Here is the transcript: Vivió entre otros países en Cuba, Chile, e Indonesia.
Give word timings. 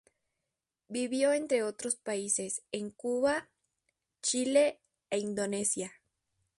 Vivió 0.89 1.31
entre 1.31 1.61
otros 1.61 1.95
países 1.95 2.63
en 2.71 2.89
Cuba, 2.89 3.51
Chile, 4.23 4.81
e 5.11 5.19
Indonesia. 5.19 5.93